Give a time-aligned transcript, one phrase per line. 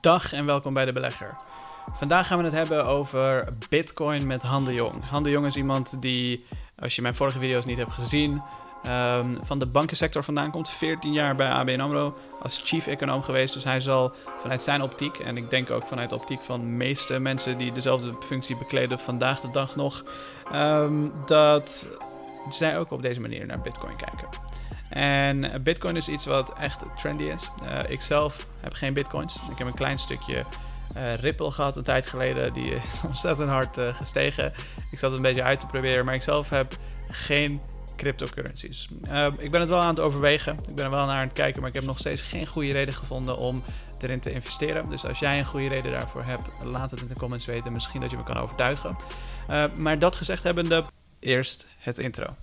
[0.00, 1.36] Dag en welkom bij de Belegger.
[1.92, 5.08] Vandaag gaan we het hebben over Bitcoin met Han de Jong.
[5.08, 6.46] Han de Jong is iemand die,
[6.78, 8.42] als je mijn vorige video's niet hebt gezien,
[8.86, 10.68] um, van de bankensector vandaan komt.
[10.68, 13.54] 14 jaar bij ABN AMRO als chief econoom geweest.
[13.54, 16.66] Dus hij zal vanuit zijn optiek, en ik denk ook vanuit de optiek van de
[16.66, 20.04] meeste mensen die dezelfde functie bekleden vandaag de dag nog,
[20.52, 21.86] um, dat
[22.50, 24.51] zij ook op deze manier naar Bitcoin kijken.
[24.92, 27.50] En Bitcoin is iets wat echt trendy is.
[27.62, 29.38] Uh, ik zelf heb geen Bitcoins.
[29.50, 30.44] Ik heb een klein stukje
[30.96, 32.52] uh, Ripple gehad een tijd geleden.
[32.52, 34.52] Die is ontzettend hard uh, gestegen.
[34.90, 36.76] Ik zat het een beetje uit te proberen, maar ik zelf heb
[37.08, 37.60] geen
[37.96, 38.88] cryptocurrencies.
[39.38, 40.58] ik ben het wel aan het overwegen.
[40.68, 42.72] Ik ben er wel naar aan het kijken, maar ik heb nog steeds geen goede
[42.72, 43.62] reden gevonden om
[44.00, 44.90] erin te investeren.
[44.90, 47.72] Dus als jij een goede reden daarvoor hebt, laat het in de comments weten.
[47.72, 48.96] Misschien dat je me kan overtuigen.
[49.76, 50.84] maar dat gezegd hebbende,
[51.20, 52.36] eerst het intro.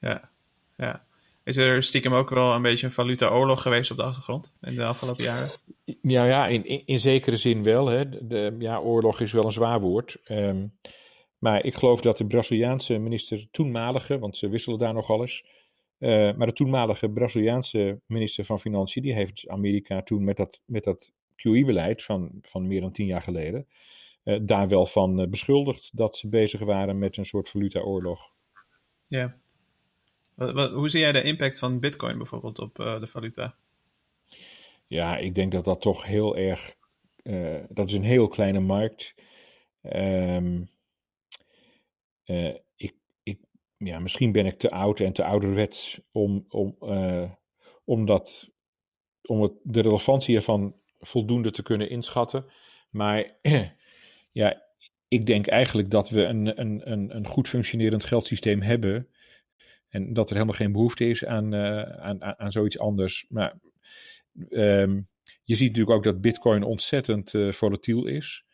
[0.00, 0.30] Ja,
[0.76, 1.04] ja.
[1.44, 4.84] Is er stiekem ook wel een beetje een valuta-oorlog geweest op de achtergrond in de
[4.84, 5.50] afgelopen jaren?
[5.84, 7.86] Ja, ja in, in, zekere zin wel.
[7.86, 8.26] Hè.
[8.26, 10.16] De, ja, oorlog is wel een zwaar woord.
[10.28, 10.78] Um,
[11.38, 15.44] maar ik geloof dat de Braziliaanse minister, toenmalige, want ze wisselen daar nog alles.
[15.98, 20.84] Uh, maar de toenmalige Braziliaanse minister van Financiën, die heeft Amerika toen met dat, met
[20.84, 23.66] dat QE-beleid van, van meer dan tien jaar geleden,
[24.24, 28.32] uh, daar wel van uh, beschuldigd dat ze bezig waren met een soort valuta-oorlog.
[29.06, 29.36] Ja.
[30.34, 33.54] Wat, wat, hoe zie jij de impact van Bitcoin bijvoorbeeld op uh, de valuta?
[34.86, 36.76] Ja, ik denk dat dat toch heel erg.
[37.68, 39.14] Dat is een heel kleine markt.
[39.82, 40.68] Um,
[42.26, 43.38] uh, ik, ik,
[43.76, 46.76] ja, misschien ben ik te oud en te ouderwets om, om,
[47.84, 48.50] om, dat,
[49.22, 50.74] om het, de relevantie ervan
[51.06, 52.44] voldoende te kunnen inschatten.
[52.90, 53.30] Maar
[54.32, 54.62] ja,
[55.08, 59.08] ik denk eigenlijk dat we een, een, een, een goed functionerend geldsysteem hebben.
[59.88, 63.26] En dat er helemaal geen behoefte is aan, uh, aan, aan, zoiets anders.
[63.28, 63.54] Maar
[64.48, 65.08] um,
[65.44, 68.44] je ziet natuurlijk ook dat Bitcoin ontzettend uh, volatiel is.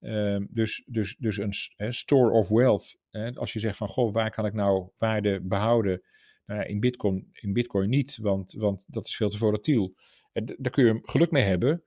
[0.00, 1.38] Um, dus, dus, dus
[1.76, 2.96] een store of wealth.
[3.34, 6.02] Als je zegt van goh, waar kan ik nou waarde behouden?
[6.46, 9.94] Nou, in, Bitcoin, in Bitcoin niet, want, want dat is veel te volatiel.
[10.32, 11.84] En daar kun je geluk mee hebben.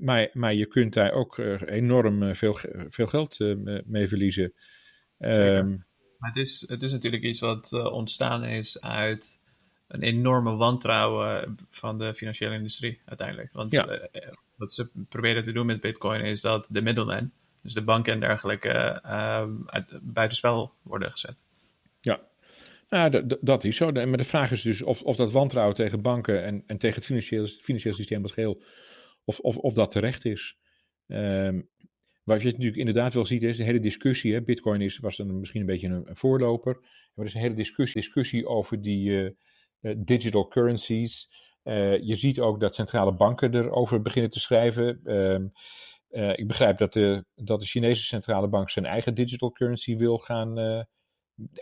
[0.00, 2.58] Maar, maar je kunt daar ook uh, enorm veel,
[2.90, 3.38] veel geld
[3.84, 4.52] mee verliezen.
[5.18, 5.84] Um,
[6.18, 9.40] maar het is, het is natuurlijk iets wat ontstaan is uit
[9.88, 13.52] een enorme wantrouwen van de financiële industrie uiteindelijk.
[13.52, 14.08] Want ja.
[14.56, 18.20] wat ze proberen te doen met Bitcoin is dat de middlemen, dus de banken en
[18.20, 19.46] dergelijke, uh,
[20.02, 21.44] buitenspel worden gezet.
[22.00, 22.20] Ja,
[22.88, 23.92] nou, dat is zo.
[23.92, 27.04] Maar de vraag is dus of, of dat wantrouwen tegen banken en, en tegen het
[27.04, 28.62] financiële, financiële systeem als geheel,
[29.26, 30.56] of, of, of dat terecht is.
[31.06, 31.68] Um,
[32.24, 34.32] wat je natuurlijk inderdaad wel ziet, is de hele discussie.
[34.32, 36.72] Hè, Bitcoin is, was dan misschien een beetje een, voorloper.
[36.80, 39.30] Maar er is een hele discussie, discussie over die uh,
[39.80, 41.28] uh, digital currencies.
[41.64, 45.00] Uh, je ziet ook dat centrale banken erover beginnen te schrijven.
[45.04, 45.46] Ehm,
[46.34, 50.58] ik begrijp dat de, dat de Chinese centrale bank zijn eigen digital currency wil gaan,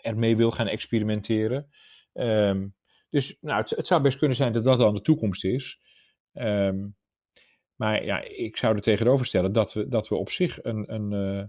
[0.02, 1.68] ermee wil gaan experimenteren.
[2.12, 2.74] Um,
[3.10, 5.80] dus nou, het, het, zou best kunnen zijn dat dat dan de toekomst is.
[6.32, 6.96] Um,
[7.76, 10.94] maar ja, ik zou er tegenover stellen dat we, dat we op zich een.
[10.94, 11.44] een uh,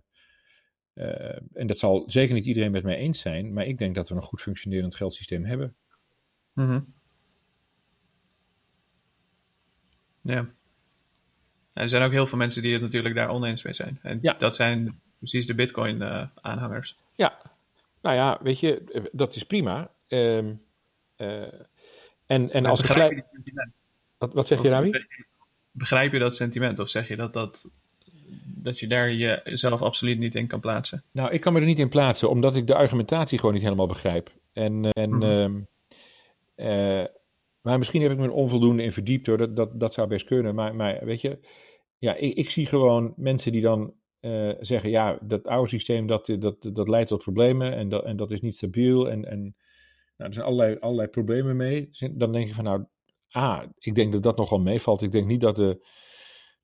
[1.06, 4.10] uh, en dat zal zeker niet iedereen met mij eens zijn, maar ik denk dat
[4.10, 5.76] we een goed functionerend geldsysteem hebben.
[6.54, 6.94] Mm -hmm.
[10.22, 10.50] Ja.
[11.74, 14.00] Er zijn ook heel veel mensen die het natuurlijk daar oneens mee zijn.
[14.02, 14.34] En ja.
[14.34, 16.92] dat zijn precies de Bitcoin-aanhangers.
[16.92, 17.42] Uh, ja,
[18.02, 19.92] nou ja, weet je, dat is prima.
[20.08, 20.62] Um,
[22.26, 23.26] en en als gelijk.
[24.18, 24.92] Wat, wat zeg je, Rami?
[25.78, 26.80] Begrijp je dat sentiment?
[26.80, 27.70] Of zeg je dat, dat,
[28.46, 31.04] dat je daar jezelf absoluut niet in kan plaatsen?
[31.12, 33.88] Nou, ik kan me er niet in plaatsen, omdat ik de argumentatie gewoon niet helemaal
[33.88, 34.32] begrijp.
[34.54, 35.68] En, en, mm -hmm.
[36.56, 37.04] uh,
[37.62, 40.56] maar misschien heb ik me onvoldoende in verdiept hoor, dat, dat, dat zou best kunnen.
[40.56, 41.40] Maar, maar weet je,
[41.98, 46.36] ja, ik, ik zie gewoon mensen die dan uh, zeggen, ja, dat oude systeem dat,
[46.40, 49.10] dat, dat leidt tot problemen en dat, en dat is niet stabiel.
[49.10, 49.56] En, en
[50.18, 51.90] nou, er zijn allerlei, allerlei problemen mee.
[52.12, 52.86] Dan denk je van, nou,
[53.36, 55.02] ah, ik denk dat dat nogal meevalt.
[55.02, 55.86] Ik denk niet dat, de,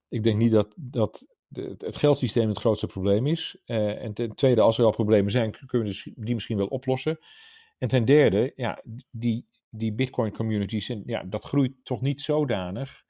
[0.08, 3.58] ik denk niet dat, dat de, het geldsysteem het grootste probleem is.
[3.66, 6.68] Uh, en ten tweede, als er al problemen zijn, kunnen we dus die misschien wel
[6.68, 7.20] oplossen.
[7.78, 13.04] En ten derde, ja, die, die Bitcoin communities, ja, dat groeit toch niet zodanig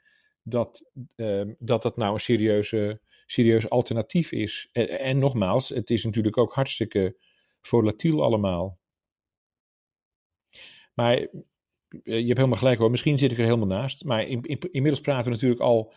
[0.43, 4.69] dat, uh, dat dat nou een serieuze, serieus alternatief is.
[4.71, 7.15] En, en nogmaals, het is natuurlijk ook hartstikke
[7.61, 8.79] volatiel allemaal.
[10.93, 11.27] Maar
[12.03, 12.91] je hebt helemaal gelijk hoor.
[12.91, 14.05] Misschien zit ik er helemaal naast.
[14.05, 15.93] Maar in, in, inmiddels praten we natuurlijk al,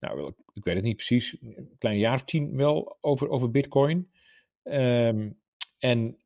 [0.00, 4.10] nou, ik weet het niet precies, een klein jaar of tien wel over, over Bitcoin.
[4.62, 5.38] Um,
[5.78, 6.18] en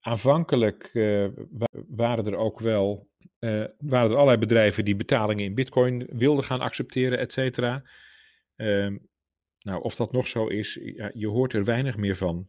[0.00, 0.90] aanvankelijk
[1.88, 3.08] waren er ook wel
[3.78, 7.82] waren er allerlei bedrijven die betalingen in bitcoin wilden gaan accepteren, et cetera.
[8.56, 8.96] Ehm,
[9.60, 10.74] nou, of dat nog zo is,
[11.14, 12.48] je hoort er weinig meer van.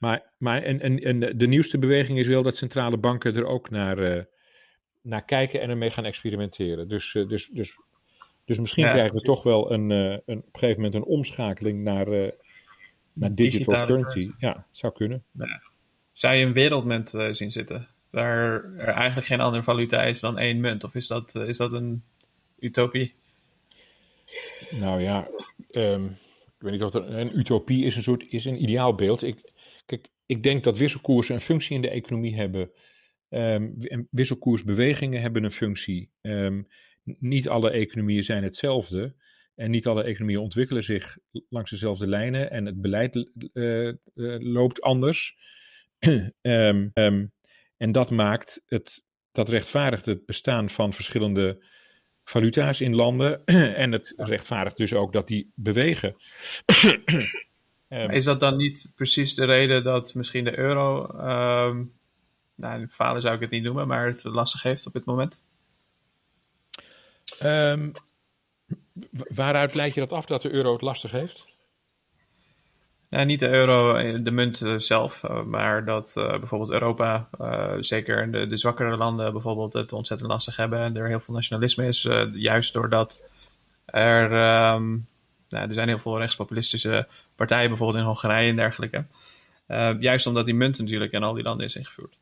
[0.00, 3.70] Maar, maar en, en, en de nieuwste beweging is wel dat centrale banken er ook
[3.70, 4.22] naar, uh,
[5.00, 6.88] naar kijken en ermee gaan experimenteren.
[6.88, 7.76] Dus, uh, dus, dus,
[8.44, 11.04] dus misschien ja, krijgen we toch wel een, uh, een, op een gegeven moment een
[11.04, 12.32] omschakeling naar,
[13.12, 14.30] naar digital currency.
[14.38, 15.24] Ja, het zou kunnen.
[15.32, 15.62] Ja.
[16.12, 17.88] Zou je een wereldmunt zien zitten?
[18.10, 20.84] Waar er eigenlijk geen andere valuta is dan één munt?
[20.84, 22.02] Of is dat, is dat een
[22.58, 23.14] utopie?
[24.70, 25.28] Nou ja,
[25.72, 26.04] um,
[26.60, 29.22] ik weet niet of er een utopie is, een soort is een ideaalbeeld.
[29.22, 29.49] Ik,
[30.30, 32.70] ik denk dat wisselkoersen een functie in de economie hebben.
[33.28, 33.74] Um,
[34.10, 36.10] wisselkoersbewegingen hebben een functie.
[36.22, 36.66] Um,
[37.02, 39.14] niet alle economieën zijn hetzelfde.
[39.54, 41.18] En niet alle economieën ontwikkelen zich
[41.48, 42.50] langs dezelfde lijnen.
[42.50, 43.14] En het beleid
[43.52, 43.92] uh, uh,
[44.38, 45.36] loopt anders.
[46.42, 46.92] um,
[47.84, 51.64] en dat maakt het, dat rechtvaardigt het bestaan van verschillende
[52.24, 53.44] valuta's in landen.
[53.84, 56.16] en het rechtvaardigt dus ook dat die bewegen.
[57.90, 61.08] um, is dat dan niet precies de reden dat misschien de euro,
[61.68, 61.92] um,
[62.54, 65.40] nou, falen zou ik het niet noemen, maar het lastig heeft op dit moment?
[67.42, 67.92] Um,
[69.10, 71.46] waaruit leid je dat af dat de euro het lastig heeft?
[73.10, 77.28] Nou, niet de euro, eh, de munt eh, zelf, eh, maar dat uh, bijvoorbeeld Europa,
[77.40, 81.34] uh, zeker de, de zwakkere landen bijvoorbeeld, het ontzettend lastig hebben en er heel veel
[81.34, 82.04] nationalisme is.
[82.04, 83.24] Uh, juist doordat
[83.84, 84.24] er,
[84.74, 85.06] um,
[85.48, 87.08] nou, er zijn heel veel rechtspopulistische
[87.46, 89.04] partijen, bijvoorbeeld in Hongarije en dergelijke.
[90.00, 92.18] juist omdat die munt natuurlijk in al die landen is ingevoerd.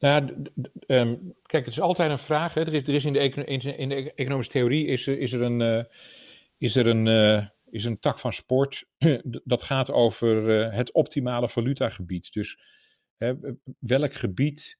[0.00, 0.44] Nou,
[0.86, 2.54] um, kijk, het is altijd een vraag.
[2.54, 2.60] Hè.
[2.60, 5.86] Er is, er is in, de in, de economische theorie is, is er een,
[6.58, 7.06] is er een
[7.70, 8.84] is een tak van sport.
[9.44, 12.32] Dat gaat over het optimale valutagebied.
[12.32, 12.58] Dus
[13.16, 13.34] hè,
[13.78, 14.78] welk gebied,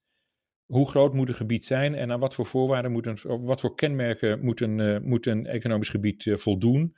[0.67, 3.75] hoe groot moet een gebied zijn en aan wat voor voorwaarden moet een, wat voor
[3.75, 6.95] kenmerken moet een, moet een economisch gebied voldoen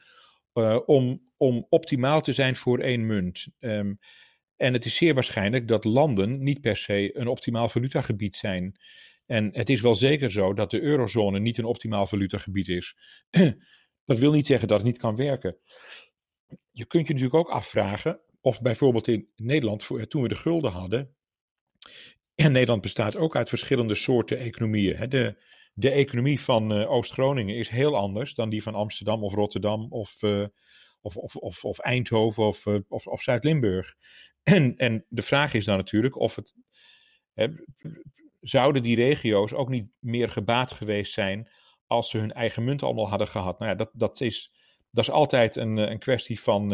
[0.87, 3.47] om, om optimaal te zijn voor één munt.
[3.59, 3.99] Um,
[4.57, 8.81] en het is zeer waarschijnlijk dat landen niet per se een optimaal valutagebied zijn.
[9.27, 12.97] En het is wel zeker zo dat de eurozone niet een optimaal valutagebied is.
[14.05, 15.57] Dat wil niet zeggen dat het niet kan werken.
[16.71, 21.15] Je kunt je natuurlijk ook afvragen of bijvoorbeeld in Nederland, toen we de gulden hadden,
[22.35, 25.11] en Nederland bestaat ook uit verschillende soorten economieën.
[25.11, 25.37] De,
[25.73, 30.23] de economie van uh, Oost-Groningen is heel anders dan die van Amsterdam of Rotterdam of,
[30.23, 30.47] uh,
[31.01, 33.95] of, of, of, of, Eindhoven of, uh, of, of Zuid-Limburg.
[34.43, 36.55] En, en de vraag is dan natuurlijk of het.
[37.35, 37.49] Hè,
[38.41, 41.51] zouden die regio's ook niet meer gebaat geweest zijn
[41.87, 43.59] als ze hun eigen munt allemaal hadden gehad.
[43.59, 44.53] Nou ja, dat, dat, is,
[44.91, 46.71] dat is altijd een, eh, een kwestie van,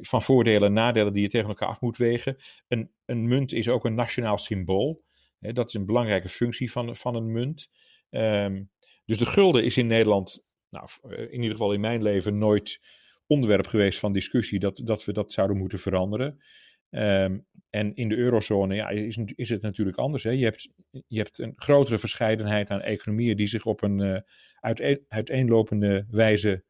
[0.00, 2.36] van voordelen en nadelen die je tegen elkaar af moet wegen.
[2.68, 5.02] Een, een munt is ook een nationaal symbool.
[5.38, 7.68] Dat is een belangrijke functie van, van een munt.
[8.10, 8.70] Um,
[9.04, 12.80] dus de gulden is in Nederland, nou, in ieder geval in mijn leven, nooit
[13.26, 16.42] onderwerp geweest van discussie dat, dat we dat zouden moeten veranderen.
[16.90, 20.22] Um, en in de eurozone ja, is, is het natuurlijk anders.
[20.22, 20.30] Hè?
[20.30, 20.68] Je, hebt,
[21.06, 24.20] je hebt een grotere verscheidenheid aan economieën die zich op een uh,
[24.60, 26.64] uiteen, uiteenlopende wijze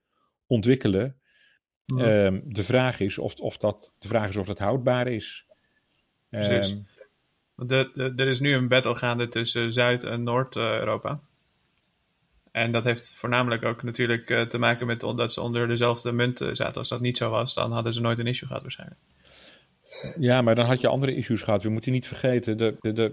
[0.46, 1.20] ontwikkelen.
[1.84, 2.26] Ja.
[2.26, 5.46] Um, de, vraag is of, of dat, de vraag is of dat houdbaar is.
[6.30, 6.86] Um,
[7.66, 11.20] er is nu een battle gaande tussen Zuid- en Noord-Europa.
[12.52, 16.38] En dat heeft voornamelijk ook natuurlijk uh, te maken met dat ze onder dezelfde munt
[16.52, 16.74] zaten.
[16.74, 19.00] Als dat niet zo was, dan hadden ze nooit een issue gehad waarschijnlijk.
[20.18, 21.62] Ja, maar dan had je andere issues gehad.
[21.62, 23.12] We moeten niet vergeten, de, de, de,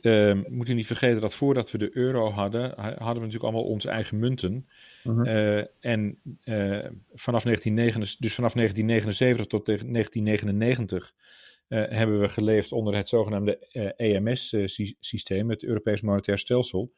[0.00, 3.64] uh, we moeten niet vergeten dat voordat we de euro hadden, hadden we natuurlijk allemaal
[3.64, 4.68] onze eigen munten.
[5.04, 5.26] Uh -huh.
[5.26, 11.22] uh, en uh, vanaf, 1979, dus vanaf 1979 tot 1999 uh,
[11.68, 13.58] hebben we geleefd onder het zogenaamde
[13.96, 16.92] EMS-systeem, het Europees Monetair Stelsel,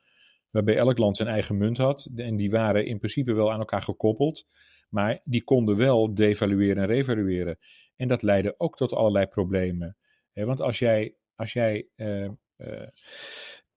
[0.51, 2.11] waarbij elk land zijn eigen munt had.
[2.17, 4.47] En die waren in principe wel aan elkaar gekoppeld,
[4.89, 7.59] maar die konden wel devalueren en revalueren.
[7.97, 9.97] En dat leidde ook tot allerlei problemen.
[10.33, 11.87] want als jij, als jij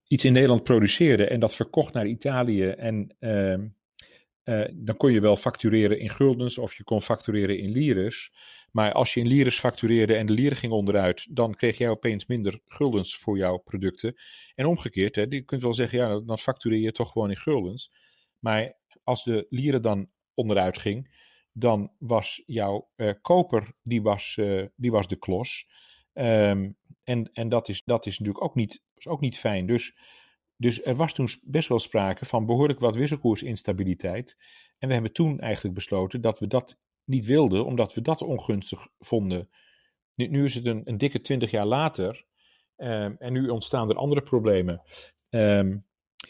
[0.10, 5.36] iets in Nederland produceerde en dat verkocht naar Italië, en, uh, dan kon je wel
[5.36, 8.32] factureren in guldens of je kon factureren in lires.
[8.72, 12.26] Maar als je in lires factureerde en de lieren ging onderuit, dan kreeg jij opeens
[12.26, 14.16] minder guldens voor jouw producten.
[14.56, 17.92] En omgekeerd, hè, je kunt wel zeggen, ja, dan factureer je toch gewoon in guldens.
[18.40, 21.18] Maar als de lieren dan onderuit ging,
[21.54, 25.68] dan was jouw uh, koper, die was, uh, die was de klos.
[26.14, 29.66] Um, en en dat, is, dat is natuurlijk ook niet, was ook niet fijn.
[29.66, 29.96] Dus,
[30.56, 34.38] dus er was toen best wel sprake van behoorlijk wat wisselkoersinstabiliteit.
[34.78, 36.80] En we hebben toen eigenlijk besloten dat we dat
[37.10, 39.50] niet wilden, omdat we dat ongunstig vonden
[40.16, 42.26] Nu, is het een, een dikke twintig jaar later
[42.76, 44.82] ehm, en nu ontstaan er andere problemen.
[45.30, 45.78] Ehm,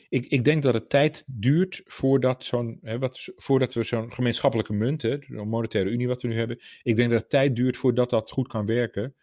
[0.09, 2.79] ik, ik, denk dat het tijd duurt voordat, zo'n,
[3.35, 7.09] voordat we zo'n gemeenschappelijke munt, hè, de monetaire unie wat we nu hebben, ik denk
[7.09, 9.15] dat het tijd duurt voordat dat goed kan werken.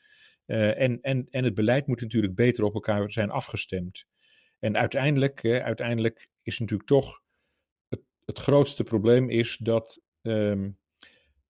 [0.47, 4.07] Uh, en, en, en het beleid moet natuurlijk beter op elkaar zijn afgestemd.
[4.59, 7.23] En uiteindelijk, uiteindelijk is natuurlijk toch
[7.89, 10.79] het, het grootste probleem is dat um,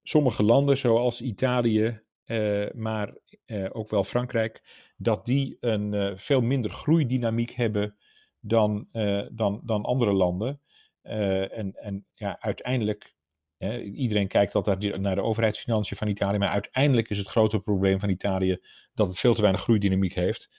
[0.09, 3.15] sommige landen, zoals Italië, uh, maar
[3.47, 4.63] uh, ook wel Frankrijk,
[4.97, 7.97] dat die een veel minder groeidynamiek hebben
[8.41, 8.89] dan,
[9.33, 10.61] dan, dan andere landen.
[11.03, 13.15] en, en ja, uiteindelijk
[13.83, 18.09] iedereen kijkt altijd naar de overheidsfinanciën van Italië, maar uiteindelijk is het grote probleem van
[18.09, 18.59] Italië
[18.95, 20.51] dat het veel te weinig groeidynamiek heeft.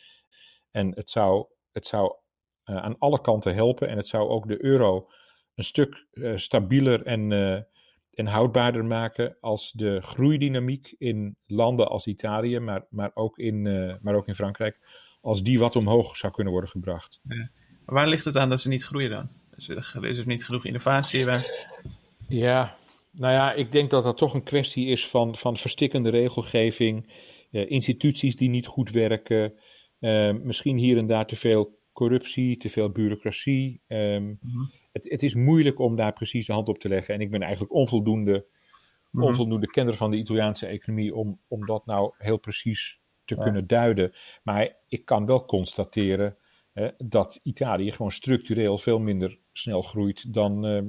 [0.72, 2.16] En het zou, het zou
[2.63, 5.10] aan alle kanten helpen en het zou ook de euro
[5.56, 7.32] een stuk stabieler en,
[8.17, 13.62] en houdbaarder maken als de groeidynamiek in landen als Italië, maar, maar, ook, in,
[14.01, 14.79] maar ook in Frankrijk,
[15.21, 17.19] als die wat omhoog zou kunnen worden gebracht.
[17.24, 17.50] Ja.
[17.86, 19.29] Waar ligt het aan dat ze niet groeien dan?
[19.55, 21.25] Is er, is er niet genoeg innovatie?
[21.25, 21.45] Waar...
[22.27, 22.77] Ja,
[23.12, 27.13] nou ja, ik denk dat dat toch een kwestie is van, van verstikkende regelgeving,
[27.51, 29.53] uh, instituties die niet goed werken,
[30.00, 33.82] uh, misschien hier en daar te veel corruptie, te veel bureaucratie.
[33.88, 34.72] Um, mm-hmm.
[34.92, 37.13] het, het, is moeilijk om daar precies de hand op te leggen.
[37.13, 38.46] En ik ben eigenlijk onvoldoende,
[39.12, 39.30] mm-hmm.
[39.30, 43.44] onvoldoende kenner van de Italiaanse economie om, om dat nou heel precies te ja.
[43.44, 44.13] kunnen duiden.
[44.44, 46.38] Maar ik kan wel constateren
[46.98, 50.86] dat Italië gewoon structureel veel minder snel groeit dan, ehm,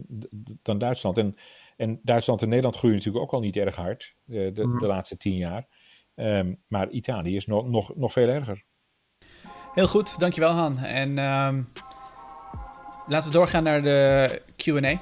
[0.63, 1.19] dan Duitsland.
[1.19, 1.37] En
[1.79, 4.87] en Duitsland en Nederland groeien natuurlijk ook al niet erg hard eh, de, de, de
[4.87, 5.67] laatste tien jaar.
[6.15, 8.65] Um, maar Italië is nog, nog, nog veel erger.
[9.75, 10.79] Heel goed, dankjewel Han.
[10.79, 11.69] En um,
[13.07, 15.01] laten we doorgaan naar de Q&A.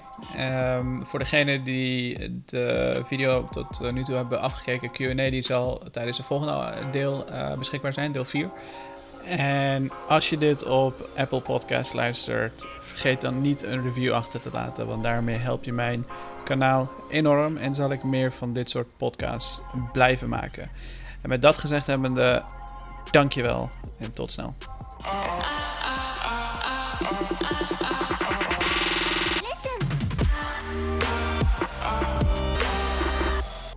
[0.78, 6.16] Um, voor degene die de video tot nu toe hebben afgekeken, Q&A die zal tijdens
[6.16, 8.50] het volgende deel uh, beschikbaar zijn, deel 4.
[9.24, 14.50] En als je dit op Apple Podcast luistert, vergeet dan niet een review achter te
[14.52, 16.06] laten, want daarmee help je mijn
[16.44, 19.60] kanaal enorm en zal ik meer van dit soort podcasts
[19.92, 20.70] blijven maken.
[21.22, 22.42] En met dat gezegd hebbende,
[23.16, 23.68] dankjewel
[23.98, 24.54] en tot snel.